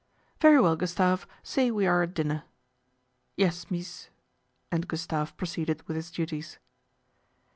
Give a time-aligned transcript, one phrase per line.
[0.41, 2.41] 1 Very well, Gustave, say we are at dinner/''
[3.37, 4.09] Yes, mees,"
[4.71, 6.57] and Gustave proceeded with his iuties.